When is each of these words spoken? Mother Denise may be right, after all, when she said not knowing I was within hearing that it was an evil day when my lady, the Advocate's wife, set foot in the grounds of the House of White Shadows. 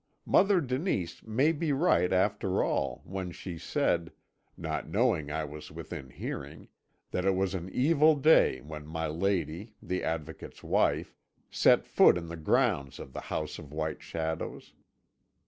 Mother 0.25 0.61
Denise 0.61 1.21
may 1.21 1.51
be 1.51 1.71
right, 1.71 2.11
after 2.11 2.63
all, 2.63 3.03
when 3.05 3.31
she 3.31 3.59
said 3.59 4.11
not 4.57 4.89
knowing 4.89 5.29
I 5.31 5.43
was 5.43 5.69
within 5.69 6.09
hearing 6.09 6.69
that 7.11 7.23
it 7.23 7.35
was 7.35 7.53
an 7.53 7.69
evil 7.69 8.15
day 8.15 8.61
when 8.61 8.87
my 8.87 9.05
lady, 9.05 9.75
the 9.79 10.03
Advocate's 10.03 10.63
wife, 10.63 11.15
set 11.51 11.85
foot 11.85 12.17
in 12.17 12.29
the 12.29 12.35
grounds 12.35 12.97
of 12.97 13.13
the 13.13 13.21
House 13.29 13.59
of 13.59 13.71
White 13.71 14.01
Shadows. 14.01 14.73